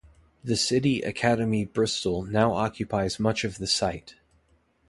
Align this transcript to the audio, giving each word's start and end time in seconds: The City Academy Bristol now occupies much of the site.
The 0.43 0.55
City 0.57 1.03
Academy 1.03 1.63
Bristol 1.63 2.23
now 2.23 2.53
occupies 2.53 3.19
much 3.19 3.43
of 3.43 3.59
the 3.59 3.67
site. 3.67 4.15